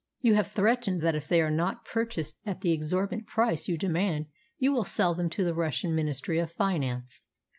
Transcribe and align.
You 0.19 0.33
have 0.33 0.47
threatened 0.47 1.01
that 1.03 1.13
if 1.13 1.27
they 1.27 1.41
are 1.43 1.51
not 1.51 1.85
purchased 1.85 2.39
at 2.43 2.61
the 2.61 2.71
exorbitant 2.71 3.27
price 3.27 3.67
you 3.67 3.77
demand 3.77 4.25
you 4.57 4.71
will 4.71 4.83
sell 4.83 5.13
them 5.13 5.29
to 5.29 5.43
the 5.45 5.53
Russian 5.53 5.93
Ministry 5.93 6.39
of 6.39 6.51
Finance. 6.51 7.21